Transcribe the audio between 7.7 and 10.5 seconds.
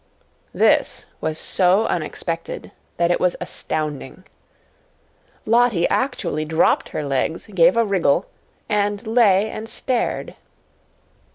a wriggle, and lay and stared.